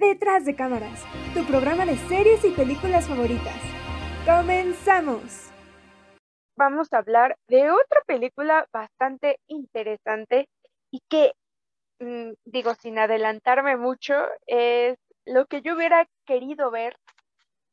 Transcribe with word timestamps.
Detrás 0.00 0.46
de 0.46 0.56
cámaras, 0.56 1.04
tu 1.34 1.44
programa 1.44 1.84
de 1.84 1.94
series 2.08 2.42
y 2.46 2.52
películas 2.52 3.06
favoritas. 3.06 3.60
¡Comenzamos! 4.24 5.50
Vamos 6.56 6.90
a 6.94 6.98
hablar 6.98 7.36
de 7.48 7.70
otra 7.70 8.00
película 8.06 8.66
bastante 8.72 9.36
interesante 9.46 10.48
y 10.90 11.02
que, 11.06 11.32
mm, 11.98 12.32
digo, 12.46 12.74
sin 12.76 12.98
adelantarme 12.98 13.76
mucho, 13.76 14.14
es 14.46 14.96
lo 15.26 15.44
que 15.44 15.60
yo 15.60 15.76
hubiera 15.76 16.08
querido 16.24 16.70
ver 16.70 16.96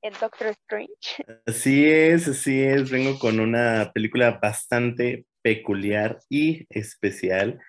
en 0.01 0.11
Doctor 0.19 0.47
Strange. 0.47 1.23
Así 1.45 1.89
es, 1.89 2.27
así 2.27 2.61
es. 2.61 2.91
Vengo 2.91 3.17
con 3.19 3.39
una 3.39 3.89
película 3.93 4.37
bastante 4.41 5.25
peculiar 5.41 6.19
y 6.29 6.65
especial 6.71 7.61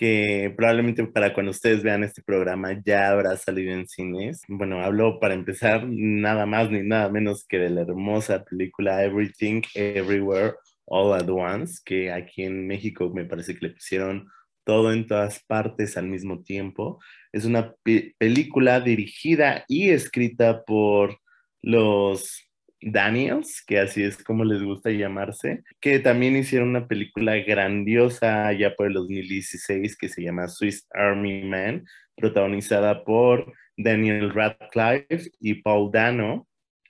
que 0.00 0.50
probablemente 0.56 1.04
para 1.08 1.34
cuando 1.34 1.50
ustedes 1.50 1.82
vean 1.82 2.02
este 2.04 2.22
programa 2.22 2.72
ya 2.82 3.10
habrá 3.10 3.36
salido 3.36 3.74
en 3.74 3.86
cines. 3.86 4.40
Bueno, 4.48 4.80
hablo 4.82 5.20
para 5.20 5.34
empezar 5.34 5.86
nada 5.86 6.46
más 6.46 6.70
ni 6.70 6.82
nada 6.82 7.10
menos 7.10 7.44
que 7.46 7.58
de 7.58 7.68
la 7.68 7.82
hermosa 7.82 8.42
película 8.42 9.04
Everything, 9.04 9.60
Everywhere, 9.74 10.54
All 10.86 11.12
at 11.12 11.28
Once, 11.28 11.82
que 11.84 12.10
aquí 12.10 12.44
en 12.44 12.66
México 12.66 13.12
me 13.14 13.26
parece 13.26 13.54
que 13.54 13.66
le 13.66 13.74
pusieron 13.74 14.26
todo 14.64 14.90
en 14.90 15.06
todas 15.06 15.44
partes 15.44 15.98
al 15.98 16.06
mismo 16.06 16.42
tiempo. 16.42 16.98
Es 17.30 17.44
una 17.44 17.74
película 18.18 18.80
dirigida 18.80 19.66
y 19.68 19.90
escrita 19.90 20.64
por 20.64 21.18
los 21.60 22.49
Daniels, 22.82 23.62
que 23.66 23.78
así 23.78 24.02
es 24.02 24.22
como 24.22 24.44
les 24.44 24.62
gusta 24.62 24.90
llamarse, 24.90 25.62
que 25.80 25.98
también 25.98 26.36
hicieron 26.36 26.70
una 26.70 26.86
película 26.88 27.36
grandiosa 27.36 28.52
ya 28.52 28.74
por 28.74 28.86
el 28.86 28.94
2016 28.94 29.96
que 29.96 30.08
se 30.08 30.22
llama 30.22 30.48
Swiss 30.48 30.86
Army 30.92 31.44
Man, 31.44 31.84
protagonizada 32.16 33.04
por 33.04 33.52
Daniel 33.76 34.32
Radcliffe 34.32 35.30
y 35.40 35.54
Paul 35.62 35.90
Dano, 35.92 36.46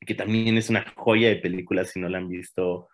que 0.06 0.14
también 0.14 0.56
es 0.56 0.70
una 0.70 0.84
joya 0.96 1.28
de 1.28 1.36
película, 1.36 1.84
si 1.84 2.00
no 2.00 2.08
la 2.08 2.18
han 2.18 2.28
visto, 2.28 2.88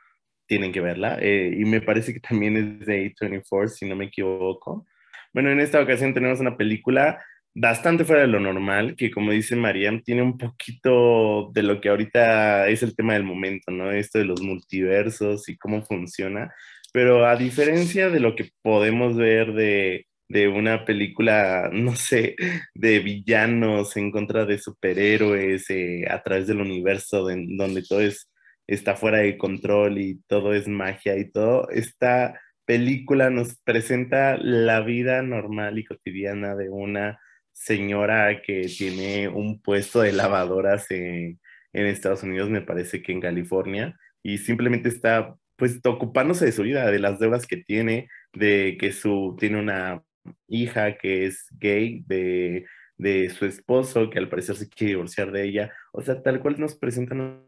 tienen 0.47 0.73
que 0.73 0.81
verla. 0.81 1.19
Eh, 1.21 1.55
y 1.59 1.65
me 1.65 1.81
parece 1.81 2.13
que 2.13 2.21
también 2.21 2.57
es 2.57 2.87
de 2.87 3.15
A24, 3.15 3.69
si 3.69 3.87
no 3.87 3.97
me 3.97 4.07
equivoco. 4.07 4.87
Bueno, 5.33 5.51
en 5.51 5.61
esta 5.61 5.81
ocasión 5.81 6.15
tenemos 6.15 6.41
una 6.41 6.57
película 6.57 7.23
bastante 7.57 8.05
fuera 8.05 8.23
de 8.23 8.29
lo 8.29 8.39
normal, 8.39 8.97
que 8.97 9.11
como 9.11 9.33
dice 9.33 9.57
Mariam, 9.57 10.03
tiene 10.03 10.23
un 10.23 10.37
poquito 10.37 11.51
de 11.55 11.63
lo 11.63 11.81
que 11.81 11.89
ahorita 11.89 12.69
es 12.69 12.83
el 12.83 12.95
tema 12.95 13.15
del 13.15 13.25
momento, 13.25 13.73
¿no? 13.73 13.91
Esto 13.93 14.19
de 14.19 14.27
los 14.27 14.43
multiversos 14.43 15.49
y 15.49 15.57
cómo 15.57 15.83
funciona. 15.83 16.53
Pero 16.93 17.27
a 17.27 17.37
diferencia 17.37 18.11
de 18.11 18.21
lo 18.21 18.37
que 18.37 18.51
podemos 18.63 19.17
ver 19.17 19.55
de, 19.55 20.07
de 20.29 20.49
una 20.49 20.85
película, 20.85 21.71
no 21.73 21.97
sé, 21.97 22.37
de 22.75 23.01
villanos 23.01 23.97
en 23.97 24.11
contra 24.11 24.45
de 24.45 24.59
superhéroes 24.59 25.71
eh, 25.71 26.05
a 26.11 26.23
través 26.23 26.47
del 26.47 26.61
universo 26.61 27.23
donde 27.27 27.83
todo 27.83 28.01
es, 28.03 28.31
está 28.67 28.97
fuera 28.97 29.19
de 29.19 29.39
control 29.39 29.99
y 29.99 30.21
todo 30.29 30.53
es 30.55 30.69
magia 30.69 31.17
y 31.17 31.31
todo, 31.31 31.71
esta 31.71 32.39
película 32.67 33.31
nos 33.31 33.57
presenta 33.65 34.37
la 34.37 34.81
vida 34.81 35.23
normal 35.23 35.79
y 35.79 35.85
cotidiana 35.85 36.57
de 36.57 36.69
una 36.71 37.19
señora 37.57 38.43
que 38.43 38.63
tiene 38.69 39.29
un 39.29 39.61
puesto 39.61 40.03
de 40.03 40.13
lavadoras 40.13 40.91
en, 40.91 41.41
Estados 41.73 42.23
Unidos, 42.23 42.49
me 42.49 42.63
parece 42.63 43.03
que 43.03 43.13
en 43.13 43.21
California, 43.21 43.99
y 44.23 44.39
simplemente 44.39 44.89
está 44.89 45.37
pues 45.57 45.79
ocupándose 45.85 46.47
de 46.47 46.53
su 46.53 46.63
vida, 46.63 46.91
de 46.91 46.99
las 46.99 47.19
deudas 47.19 47.47
que 47.47 47.59
tiene, 47.59 48.09
de 48.33 48.79
que 48.81 48.93
su, 48.93 49.37
tiene 49.39 49.59
una 49.59 50.03
hija 50.49 50.97
que 50.97 51.27
es 51.27 51.47
gay, 51.59 52.03
de, 52.07 52.67
de 52.97 53.29
su 53.31 53.45
esposo 53.45 54.09
que 54.09 54.19
al 54.19 54.31
parecer 54.31 54.57
se 54.57 54.69
quiere 54.71 54.93
divorciar 54.93 55.33
de 55.33 55.45
ella, 55.45 55.73
o 55.93 56.01
sea, 56.01 56.23
tal 56.23 56.41
cual 56.41 56.57
nos 56.59 56.77
presentan 56.77 57.43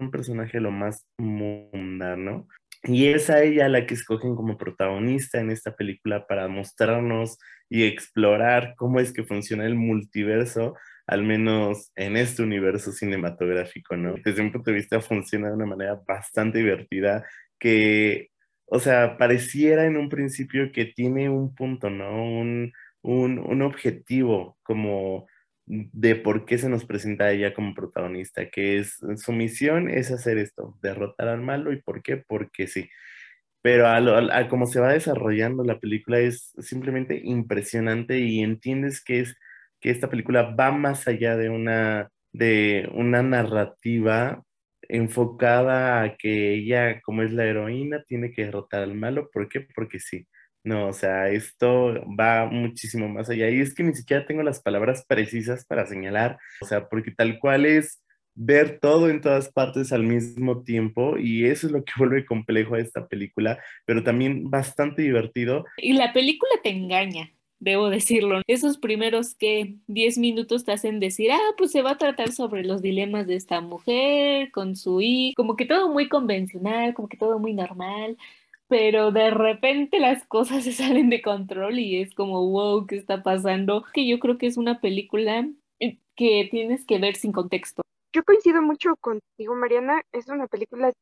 un 0.00 0.10
personaje 0.10 0.60
lo 0.60 0.72
más 0.72 1.06
mundano. 1.18 2.48
Y 2.84 3.08
es 3.08 3.28
a 3.28 3.42
ella 3.42 3.68
la 3.68 3.86
que 3.86 3.94
escogen 3.94 4.34
como 4.34 4.56
protagonista 4.56 5.38
en 5.40 5.50
esta 5.50 5.76
película 5.76 6.26
para 6.26 6.48
mostrarnos 6.48 7.38
y 7.68 7.84
explorar 7.84 8.74
cómo 8.76 9.00
es 9.00 9.12
que 9.12 9.24
funciona 9.24 9.66
el 9.66 9.74
multiverso, 9.74 10.76
al 11.06 11.22
menos 11.22 11.92
en 11.94 12.16
este 12.16 12.42
universo 12.42 12.92
cinematográfico, 12.92 13.96
¿no? 13.96 14.14
Desde 14.24 14.42
un 14.42 14.52
punto 14.52 14.70
de 14.70 14.76
vista 14.76 15.00
funciona 15.00 15.48
de 15.48 15.54
una 15.56 15.66
manera 15.66 16.00
bastante 16.06 16.58
divertida 16.58 17.24
que, 17.58 18.30
o 18.66 18.80
sea, 18.80 19.18
pareciera 19.18 19.84
en 19.86 19.96
un 19.96 20.08
principio 20.08 20.72
que 20.72 20.86
tiene 20.86 21.28
un 21.28 21.54
punto, 21.54 21.90
¿no? 21.90 22.24
Un, 22.24 22.72
un, 23.02 23.38
un 23.38 23.62
objetivo 23.62 24.58
como 24.62 25.26
de 25.70 26.16
por 26.16 26.46
qué 26.46 26.58
se 26.58 26.68
nos 26.68 26.84
presenta 26.84 27.30
ella 27.30 27.54
como 27.54 27.74
protagonista, 27.74 28.50
que 28.50 28.78
es 28.78 28.98
su 29.16 29.32
misión 29.32 29.88
es 29.88 30.10
hacer 30.10 30.38
esto, 30.38 30.76
derrotar 30.82 31.28
al 31.28 31.42
malo 31.42 31.72
y 31.72 31.80
por 31.80 32.02
qué, 32.02 32.16
porque 32.16 32.66
sí. 32.66 32.90
Pero 33.62 33.86
a, 33.88 34.48
como 34.48 34.66
se 34.66 34.80
va 34.80 34.92
desarrollando 34.94 35.64
la 35.64 35.78
película 35.78 36.18
es 36.20 36.54
simplemente 36.60 37.20
impresionante 37.24 38.20
y 38.20 38.40
entiendes 38.40 39.02
que 39.04 39.20
es 39.20 39.36
que 39.80 39.90
esta 39.90 40.10
película 40.10 40.54
va 40.54 40.72
más 40.72 41.08
allá 41.08 41.36
de 41.36 41.50
una 41.50 42.10
de 42.32 42.88
una 42.94 43.22
narrativa 43.22 44.44
enfocada 44.82 46.02
a 46.02 46.16
que 46.16 46.54
ella, 46.54 47.00
como 47.02 47.22
es 47.22 47.32
la 47.32 47.44
heroína, 47.46 48.04
tiene 48.04 48.32
que 48.32 48.44
derrotar 48.44 48.82
al 48.82 48.94
malo. 48.94 49.30
¿Por 49.32 49.48
qué? 49.48 49.60
Porque 49.74 50.00
sí. 50.00 50.26
No, 50.62 50.88
o 50.88 50.92
sea, 50.92 51.30
esto 51.30 51.94
va 52.18 52.46
muchísimo 52.46 53.08
más 53.08 53.30
allá. 53.30 53.48
Y 53.48 53.60
es 53.60 53.74
que 53.74 53.82
ni 53.82 53.94
siquiera 53.94 54.26
tengo 54.26 54.42
las 54.42 54.60
palabras 54.60 55.04
precisas 55.06 55.64
para 55.64 55.86
señalar, 55.86 56.38
o 56.60 56.66
sea, 56.66 56.88
porque 56.88 57.10
tal 57.10 57.38
cual 57.38 57.64
es 57.64 58.02
ver 58.34 58.78
todo 58.80 59.10
en 59.10 59.20
todas 59.20 59.50
partes 59.50 59.92
al 59.92 60.04
mismo 60.04 60.62
tiempo 60.62 61.18
y 61.18 61.44
eso 61.44 61.66
es 61.66 61.72
lo 61.72 61.84
que 61.84 61.92
vuelve 61.98 62.24
complejo 62.24 62.74
a 62.74 62.80
esta 62.80 63.06
película, 63.06 63.58
pero 63.86 64.02
también 64.02 64.50
bastante 64.50 65.02
divertido. 65.02 65.64
Y 65.78 65.94
la 65.94 66.12
película 66.12 66.52
te 66.62 66.70
engaña, 66.70 67.32
debo 67.58 67.88
decirlo. 67.88 68.42
Esos 68.46 68.78
primeros 68.78 69.34
que 69.34 69.76
10 69.86 70.18
minutos 70.18 70.64
te 70.64 70.72
hacen 70.72 71.00
decir, 71.00 71.32
ah, 71.32 71.54
pues 71.56 71.70
se 71.70 71.82
va 71.82 71.92
a 71.92 71.98
tratar 71.98 72.32
sobre 72.32 72.64
los 72.64 72.82
dilemas 72.82 73.26
de 73.26 73.36
esta 73.36 73.60
mujer 73.60 74.50
con 74.52 74.76
su 74.76 75.00
hijo, 75.00 75.34
como 75.36 75.56
que 75.56 75.66
todo 75.66 75.88
muy 75.88 76.08
convencional, 76.08 76.94
como 76.94 77.08
que 77.08 77.16
todo 77.16 77.38
muy 77.38 77.54
normal 77.54 78.16
pero 78.70 79.10
de 79.10 79.30
repente 79.32 79.98
las 79.98 80.24
cosas 80.26 80.62
se 80.64 80.72
salen 80.72 81.10
de 81.10 81.20
control 81.20 81.78
y 81.78 82.00
es 82.00 82.14
como, 82.14 82.48
wow, 82.48 82.86
¿qué 82.86 82.96
está 82.96 83.22
pasando? 83.22 83.84
Que 83.92 84.06
yo 84.06 84.18
creo 84.20 84.38
que 84.38 84.46
es 84.46 84.56
una 84.56 84.80
película 84.80 85.46
eh, 85.80 85.98
que 86.14 86.48
tienes 86.50 86.86
que 86.86 86.98
ver 86.98 87.16
sin 87.16 87.32
contexto. 87.32 87.82
Yo 88.14 88.22
coincido 88.22 88.62
mucho 88.62 88.94
contigo, 88.96 89.56
Mariana, 89.56 90.02
es 90.12 90.28
una 90.28 90.46
película 90.46 90.92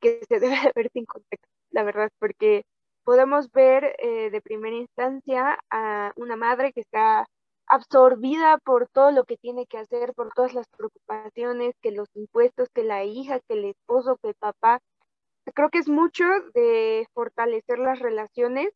que 0.00 0.20
se 0.28 0.38
debe 0.40 0.54
de 0.54 0.72
ver 0.74 0.90
sin 0.92 1.06
contexto, 1.06 1.48
la 1.70 1.82
verdad, 1.82 2.10
porque 2.18 2.62
podemos 3.04 3.50
ver 3.52 3.96
eh, 3.98 4.30
de 4.30 4.42
primera 4.42 4.76
instancia 4.76 5.58
a 5.70 6.12
una 6.16 6.36
madre 6.36 6.72
que 6.72 6.80
está 6.80 7.26
absorbida 7.66 8.58
por 8.58 8.88
todo 8.88 9.10
lo 9.12 9.24
que 9.24 9.38
tiene 9.38 9.64
que 9.64 9.78
hacer, 9.78 10.12
por 10.12 10.30
todas 10.34 10.52
las 10.52 10.66
preocupaciones, 10.68 11.74
que 11.80 11.90
los 11.90 12.08
impuestos, 12.14 12.68
que 12.68 12.84
la 12.84 13.04
hija, 13.04 13.40
que 13.40 13.54
el 13.54 13.64
esposo, 13.64 14.18
que 14.20 14.28
el 14.28 14.34
papá, 14.34 14.80
creo 15.52 15.70
que 15.70 15.78
es 15.78 15.88
mucho 15.88 16.24
de 16.54 17.06
fortalecer 17.14 17.78
las 17.78 17.98
relaciones 18.00 18.70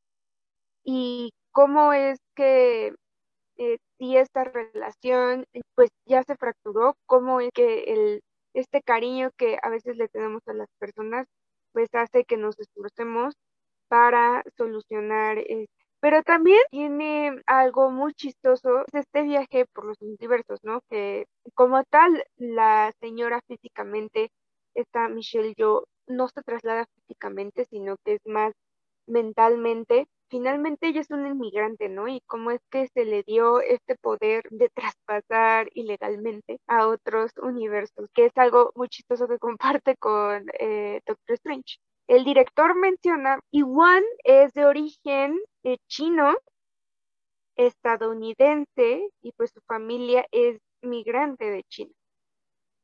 y 0.85 1.33
cómo 1.53 1.93
es 1.93 2.19
que 2.35 2.95
eh, 3.59 3.79
si 3.99 4.17
esta 4.17 4.45
relación 4.45 5.47
pues 5.75 5.91
ya 6.07 6.23
se 6.23 6.37
fracturó, 6.37 6.97
cómo 7.07 7.41
es 7.41 7.51
que 7.53 7.85
el, 7.85 8.23
este 8.55 8.83
cariño 8.83 9.31
que 9.37 9.59
a 9.63 9.71
veces 9.71 9.97
le 9.97 10.09
tenemos 10.09 10.43
a 10.47 10.55
las 10.55 10.69
personas 10.79 11.27
pues 11.73 11.89
hace 11.95 12.25
que 12.25 12.37
nos 12.37 12.59
esforcemos 12.59 13.35
para 13.89 14.43
solucionar. 14.57 15.39
Pero 16.01 16.23
también 16.23 16.61
tiene 16.71 17.43
algo 17.47 17.91
muy 17.91 18.15
chistoso, 18.15 18.85
este 18.93 19.23
viaje 19.23 19.67
por 19.73 19.85
los 19.87 19.97
multiversos, 20.01 20.61
¿no? 20.63 20.81
Que 20.89 21.27
como 21.55 21.83
tal, 21.85 22.25
la 22.37 22.93
señora 23.01 23.41
físicamente, 23.49 24.31
esta 24.75 25.09
Michelle 25.09 25.55
Yo, 25.57 25.85
no 26.09 26.29
se 26.29 26.43
traslada 26.43 26.87
físicamente, 26.95 27.65
sino 27.67 27.97
que 28.05 28.15
es 28.15 28.27
más 28.27 28.53
mentalmente. 29.07 30.09
Finalmente 30.31 30.89
ella 30.89 31.01
es 31.01 31.11
una 31.11 31.29
inmigrante, 31.29 31.89
¿no? 31.89 32.09
Y 32.09 32.21
cómo 32.27 32.51
es 32.51 32.61
que 32.71 32.89
se 32.89 33.05
le 33.05 33.23
dio 33.23 33.61
este 33.61 33.97
poder 33.97 34.45
de 34.51 34.69
traspasar 34.69 35.71
ilegalmente 35.75 36.61
a 36.67 36.87
otros 36.87 37.33
universos, 37.39 38.11
que 38.15 38.27
es 38.27 38.37
algo 38.37 38.73
muy 38.75 38.89
chistoso 38.89 39.27
que 39.29 39.39
comparte 39.39 39.97
con 39.97 40.47
eh, 40.59 41.01
Doctor 41.07 41.35
Strange. 41.35 41.79
El 42.09 42.25
director 42.25 42.75
menciona, 42.75 43.41
Iwan 43.53 44.03
es 44.25 44.53
de 44.55 44.67
origen 44.67 45.39
eh, 45.65 45.79
chino, 45.89 46.37
estadounidense, 47.57 49.09
y 49.23 49.33
pues 49.33 49.51
su 49.51 49.61
familia 49.67 50.27
es 50.31 50.59
migrante 50.83 51.51
de 51.51 51.65
China. 51.65 51.93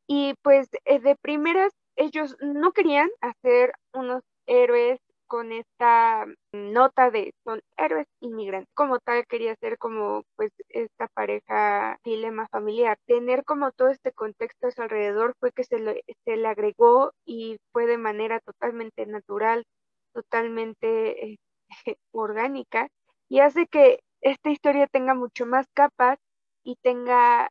Y 0.06 0.34
pues 0.42 0.68
eh, 0.84 1.00
de 1.00 1.16
primeras 1.16 1.72
ellos 1.96 2.36
no 2.40 2.72
querían 2.72 3.10
hacer 3.20 3.72
unos 3.92 4.22
héroes 4.46 5.00
con 5.26 5.52
esta 5.52 6.26
nota 6.52 7.10
de 7.10 7.32
son 7.44 7.60
héroes 7.76 8.06
inmigrantes. 8.20 8.70
Como 8.74 8.98
tal 9.00 9.26
quería 9.26 9.54
ser 9.56 9.78
como 9.78 10.22
pues 10.36 10.52
esta 10.68 11.08
pareja 11.08 11.98
dilema 12.04 12.46
familiar. 12.48 12.98
Tener 13.06 13.44
como 13.44 13.72
todo 13.72 13.88
este 13.88 14.12
contexto 14.12 14.68
a 14.68 14.70
su 14.70 14.82
alrededor 14.82 15.34
fue 15.40 15.52
que 15.52 15.64
se 15.64 15.78
le, 15.78 16.02
se 16.24 16.36
le 16.36 16.48
agregó 16.48 17.12
y 17.24 17.58
fue 17.72 17.86
de 17.86 17.98
manera 17.98 18.40
totalmente 18.40 19.06
natural, 19.06 19.64
totalmente 20.12 21.26
eh, 21.32 21.36
orgánica 22.12 22.88
y 23.28 23.40
hace 23.40 23.66
que 23.66 24.00
esta 24.20 24.50
historia 24.50 24.86
tenga 24.86 25.14
mucho 25.14 25.46
más 25.46 25.66
capas 25.74 26.18
y 26.64 26.76
tenga, 26.82 27.50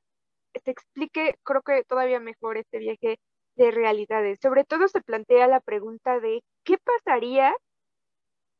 se 0.63 0.71
explique, 0.71 1.35
creo 1.43 1.61
que 1.61 1.83
todavía 1.85 2.19
mejor 2.19 2.57
este 2.57 2.79
viaje 2.79 3.17
de 3.55 3.71
realidades. 3.71 4.39
Sobre 4.41 4.63
todo 4.63 4.87
se 4.87 5.01
plantea 5.01 5.47
la 5.47 5.59
pregunta 5.61 6.19
de 6.19 6.41
qué 6.63 6.77
pasaría 6.77 7.53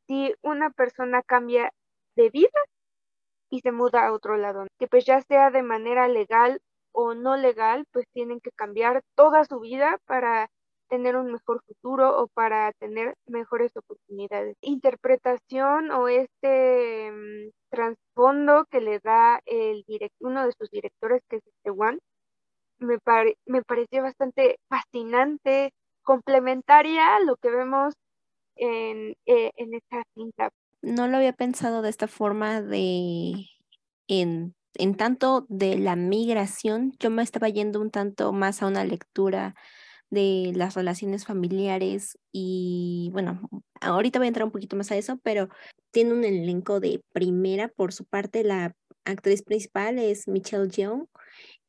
si 0.06 0.34
una 0.42 0.70
persona 0.70 1.22
cambia 1.22 1.70
de 2.16 2.30
vida 2.30 2.50
y 3.50 3.60
se 3.60 3.72
muda 3.72 4.06
a 4.06 4.12
otro 4.12 4.36
lado, 4.36 4.66
que 4.78 4.88
pues 4.88 5.04
ya 5.06 5.20
sea 5.22 5.50
de 5.50 5.62
manera 5.62 6.08
legal 6.08 6.60
o 6.92 7.14
no 7.14 7.36
legal, 7.36 7.84
pues 7.92 8.06
tienen 8.12 8.40
que 8.40 8.50
cambiar 8.52 9.02
toda 9.14 9.44
su 9.44 9.60
vida 9.60 9.98
para 10.06 10.48
tener 10.88 11.16
un 11.16 11.32
mejor 11.32 11.62
futuro 11.66 12.20
o 12.22 12.28
para 12.28 12.72
tener 12.72 13.14
mejores 13.26 13.72
oportunidades. 13.76 14.56
Interpretación 14.60 15.90
o 15.90 16.08
este 16.08 17.10
mm, 17.10 17.50
trasfondo 17.70 18.66
que 18.70 18.80
le 18.80 19.00
da 19.00 19.40
el 19.46 19.84
uno 20.20 20.46
de 20.46 20.52
sus 20.58 20.70
directores, 20.70 21.22
que 21.28 21.36
es 21.36 21.46
este 21.46 21.70
One, 21.70 21.98
me, 22.84 22.98
me 23.46 23.62
pareció 23.62 24.02
bastante 24.02 24.58
fascinante, 24.68 25.72
complementaria 26.02 27.16
a 27.16 27.20
lo 27.20 27.36
que 27.36 27.50
vemos 27.50 27.94
en, 28.56 29.16
eh, 29.26 29.50
en 29.56 29.74
esta 29.74 30.02
cinta. 30.14 30.50
No 30.82 31.08
lo 31.08 31.16
había 31.16 31.32
pensado 31.32 31.82
de 31.82 31.90
esta 31.90 32.08
forma 32.08 32.60
de 32.60 33.46
en, 34.06 34.54
en 34.74 34.94
tanto 34.96 35.46
de 35.48 35.78
la 35.78 35.96
migración, 35.96 36.92
yo 36.98 37.10
me 37.10 37.22
estaba 37.22 37.48
yendo 37.48 37.80
un 37.80 37.90
tanto 37.90 38.32
más 38.32 38.62
a 38.62 38.66
una 38.66 38.84
lectura 38.84 39.54
de 40.10 40.52
las 40.54 40.74
relaciones 40.74 41.24
familiares 41.24 42.18
y 42.32 43.10
bueno, 43.12 43.48
ahorita 43.80 44.18
voy 44.18 44.26
a 44.26 44.28
entrar 44.28 44.44
un 44.44 44.52
poquito 44.52 44.76
más 44.76 44.90
a 44.90 44.96
eso, 44.96 45.18
pero 45.22 45.48
tiene 45.90 46.12
un 46.12 46.24
elenco 46.24 46.80
de 46.80 47.00
primera 47.12 47.68
por 47.68 47.92
su 47.92 48.04
parte. 48.04 48.44
La 48.44 48.74
actriz 49.04 49.42
principal 49.42 49.98
es 49.98 50.28
Michelle 50.28 50.68
Yeoh. 50.68 51.08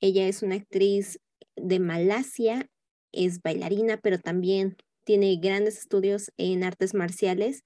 Ella 0.06 0.28
es 0.28 0.44
una 0.44 0.54
actriz 0.54 1.20
de 1.56 1.80
Malasia, 1.80 2.70
es 3.12 3.42
bailarina, 3.42 3.98
pero 3.98 4.20
también 4.20 4.78
tiene 5.04 5.36
grandes 5.38 5.80
estudios 5.80 6.32
en 6.38 6.64
artes 6.64 6.94
marciales 6.94 7.64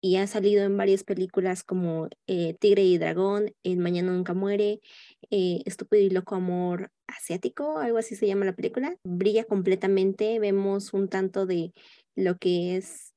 y 0.00 0.16
ha 0.16 0.26
salido 0.26 0.64
en 0.64 0.78
varias 0.78 1.04
películas 1.04 1.64
como 1.64 2.08
eh, 2.26 2.56
Tigre 2.58 2.84
y 2.84 2.96
Dragón, 2.96 3.52
El 3.64 3.80
Mañana 3.80 4.12
Nunca 4.12 4.32
Muere, 4.32 4.80
eh, 5.28 5.60
Estúpido 5.66 6.02
y 6.02 6.08
Loco 6.08 6.36
Amor 6.36 6.90
Asiático, 7.06 7.76
algo 7.76 7.98
así 7.98 8.16
se 8.16 8.26
llama 8.26 8.46
la 8.46 8.56
película. 8.56 8.96
Brilla 9.04 9.44
completamente, 9.44 10.38
vemos 10.38 10.94
un 10.94 11.10
tanto 11.10 11.44
de 11.44 11.74
lo 12.16 12.38
que 12.38 12.76
es 12.76 13.12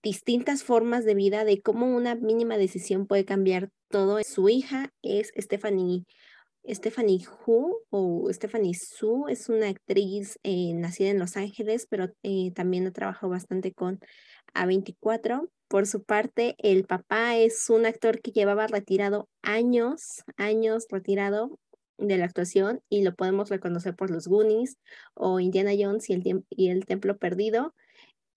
distintas 0.00 0.62
formas 0.62 1.04
de 1.04 1.16
vida, 1.16 1.44
de 1.44 1.60
cómo 1.60 1.88
una 1.88 2.14
mínima 2.14 2.56
decisión 2.56 3.08
puede 3.08 3.24
cambiar 3.24 3.70
todo. 3.88 4.22
Su 4.22 4.48
hija 4.48 4.92
es 5.02 5.32
Stephanie 5.36 6.04
Stephanie 6.66 7.24
Hu 7.46 7.78
o 7.90 8.28
Stephanie 8.32 8.74
Su 8.74 9.26
es 9.28 9.48
una 9.48 9.68
actriz 9.68 10.38
eh, 10.42 10.72
nacida 10.74 11.10
en 11.10 11.18
Los 11.18 11.36
Ángeles, 11.36 11.86
pero 11.88 12.08
eh, 12.22 12.52
también 12.54 12.86
ha 12.86 12.92
trabajado 12.92 13.30
bastante 13.30 13.72
con 13.72 14.00
A24. 14.54 15.48
Por 15.68 15.86
su 15.86 16.04
parte, 16.04 16.54
el 16.58 16.84
papá 16.86 17.36
es 17.36 17.68
un 17.68 17.84
actor 17.84 18.20
que 18.20 18.30
llevaba 18.30 18.66
retirado 18.66 19.28
años, 19.42 20.22
años 20.36 20.86
retirado 20.90 21.58
de 21.98 22.16
la 22.16 22.24
actuación 22.24 22.80
y 22.88 23.02
lo 23.02 23.14
podemos 23.14 23.50
reconocer 23.50 23.94
por 23.94 24.10
los 24.10 24.26
Goonies 24.26 24.78
o 25.14 25.40
Indiana 25.40 25.72
Jones 25.78 26.08
y 26.08 26.14
el, 26.14 26.44
y 26.48 26.68
el 26.68 26.86
Templo 26.86 27.18
Perdido. 27.18 27.74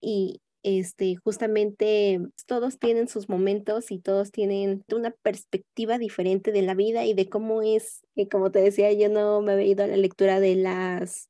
Y 0.02 0.42
este, 0.68 1.16
justamente 1.16 2.20
todos 2.46 2.78
tienen 2.78 3.08
sus 3.08 3.30
momentos 3.30 3.90
y 3.90 4.00
todos 4.00 4.32
tienen 4.32 4.84
una 4.94 5.12
perspectiva 5.12 5.98
diferente 5.98 6.52
de 6.52 6.62
la 6.62 6.74
vida 6.76 7.06
y 7.06 7.14
de 7.14 7.30
cómo 7.30 7.62
es, 7.62 8.02
y 8.16 8.28
como 8.28 8.52
te 8.52 8.60
decía, 8.60 8.92
yo 8.92 9.08
no 9.08 9.42
me 9.42 9.54
había 9.54 9.68
ido 9.68 9.86
a 9.86 9.88
la 9.88 9.96
lectura 9.96 10.42
de 10.42 10.56
las, 10.56 11.30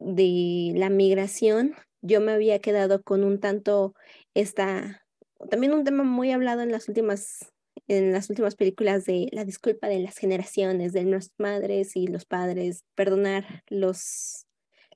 de 0.00 0.72
la 0.74 0.90
migración, 0.90 1.76
yo 2.00 2.20
me 2.20 2.32
había 2.32 2.58
quedado 2.58 3.02
con 3.04 3.22
un 3.22 3.38
tanto 3.38 3.94
esta, 4.34 5.06
también 5.48 5.72
un 5.72 5.84
tema 5.84 6.02
muy 6.02 6.32
hablado 6.32 6.62
en 6.62 6.72
las 6.72 6.88
últimas 6.88 7.52
en 7.88 8.12
las 8.12 8.28
últimas 8.30 8.54
películas 8.54 9.04
de 9.04 9.28
la 9.32 9.44
disculpa 9.44 9.88
de 9.88 10.00
las 10.00 10.16
generaciones, 10.16 10.92
de 10.92 11.04
nuestras 11.04 11.38
madres 11.38 11.96
y 11.96 12.06
los 12.06 12.24
padres, 12.24 12.84
perdonar 12.94 13.62
los 13.68 14.46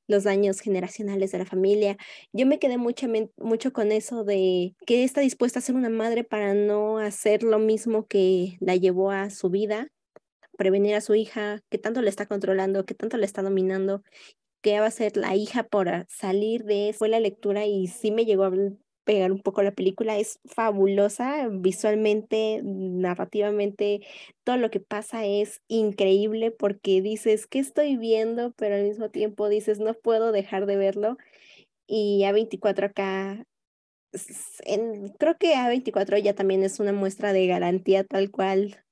los 0.07 0.25
daños 0.25 0.61
generacionales 0.61 1.33
de 1.33 1.39
la 1.39 1.47
familia. 1.47 1.97
Yo 2.33 2.47
me 2.47 2.59
quedé 2.59 2.79
mucho, 2.79 3.07
mucho 3.37 3.73
con 3.73 3.93
eso 3.93 4.25
de 4.25 4.75
que 4.87 5.05
está 5.05 5.21
dispuesta 5.21 5.59
a 5.59 5.63
ser 5.63 5.75
una 5.75 5.91
madre 5.91 6.25
para 6.25 6.55
no 6.55 6.99
hacer 6.99 7.43
lo 7.43 7.59
mismo 7.59 8.07
que 8.07 8.57
la 8.61 8.77
llevó 8.77 9.11
a 9.11 9.31
su 9.31 9.51
vida, 9.51 9.89
prevenir 10.57 10.95
a 10.95 11.01
su 11.01 11.15
hija, 11.15 11.61
que 11.71 11.79
tanto 11.79 12.03
le 12.03 12.11
está 12.11 12.27
controlando, 12.27 12.85
que 12.85 12.95
tanto 12.95 13.17
le 13.17 13.27
está 13.27 13.43
dominando, 13.43 14.03
que 14.63 14.81
va 14.81 14.87
a 14.87 14.91
ser 14.91 15.17
la 15.17 15.37
hija 15.37 15.65
por 15.65 16.07
salir 16.09 16.65
de 16.65 16.91
eso. 16.91 16.99
Fue 16.99 17.09
la 17.09 17.21
lectura 17.21 17.67
y 17.67 17.87
sí 17.89 18.11
me 18.11 18.25
llegó 18.25 18.45
a 18.45 18.53
pegar 19.07 19.33
un 19.33 19.41
poco 19.41 19.63
la 19.63 19.73
película. 19.73 20.19
Es 20.19 20.41
fabulosa 20.45 21.49
visualmente, 21.49 22.61
narrativamente, 22.63 24.03
todo 24.45 24.59
lo 24.59 24.71
que 24.71 24.81
pasa 24.81 25.25
es 25.25 25.63
increíble 25.69 26.51
porque 26.51 27.01
dices, 27.01 27.47
¿qué 27.47 27.61
estoy 27.61 27.97
viendo? 27.97 28.53
Pero 28.53 28.75
al 28.75 28.83
mismo 28.83 29.09
tiempo 29.11 29.49
dices, 29.49 29.79
no 29.79 29.95
puedo 29.95 30.33
dejar 30.33 30.67
de 30.67 30.77
verlo. 30.77 31.17
Y 31.87 32.25
A24 32.25 32.87
acá, 32.87 33.47
creo 35.19 35.39
que 35.39 35.55
A24 35.55 36.19
ya 36.19 36.35
también 36.35 36.63
es 36.65 36.81
una 36.81 36.93
muestra 36.93 37.33
de 37.33 37.47
garantía 37.47 38.05
tal 38.05 38.31
cual. 38.31 38.83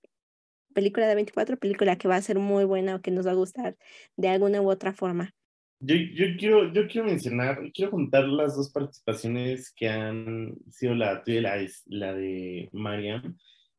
Película 0.74 1.06
de 1.06 1.14
A24, 1.14 1.58
película 1.58 1.96
que 1.96 2.08
va 2.08 2.16
a 2.16 2.22
ser 2.22 2.38
muy 2.38 2.64
buena 2.64 2.96
o 2.96 3.00
que 3.00 3.10
nos 3.10 3.26
va 3.26 3.32
a 3.32 3.34
gustar 3.34 3.76
de 4.16 4.28
alguna 4.28 4.60
u 4.62 4.70
otra 4.70 4.92
forma. 4.92 5.34
Yo, 5.80 5.94
yo, 5.96 6.26
quiero, 6.38 6.72
yo 6.72 6.86
quiero 6.88 7.06
mencionar, 7.06 7.60
quiero 7.72 7.90
juntar 7.90 8.26
las 8.26 8.56
dos 8.56 8.70
participaciones 8.70 9.72
que 9.74 9.88
han 9.88 10.56
sido 10.70 10.94
la 10.94 11.22
tuya 11.22 11.38
y 11.38 11.42
la, 11.42 11.68
la 11.86 12.14
de 12.14 12.70
Mariam. 12.72 13.36